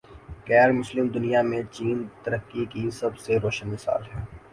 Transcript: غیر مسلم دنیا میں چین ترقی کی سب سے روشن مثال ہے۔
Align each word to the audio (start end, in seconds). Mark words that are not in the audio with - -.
غیر 0.47 0.71
مسلم 0.79 1.07
دنیا 1.07 1.41
میں 1.41 1.61
چین 1.71 1.97
ترقی 2.23 2.63
کی 2.65 2.83
سب 2.99 3.13
سے 3.17 3.33
روشن 3.43 3.67
مثال 3.69 4.01
ہے۔ 4.15 4.21